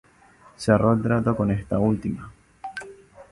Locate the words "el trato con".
0.93-1.51